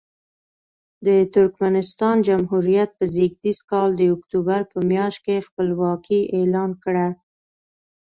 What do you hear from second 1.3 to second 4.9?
ترکمنستان جمهوریت په زېږدیز کال د اکتوبر په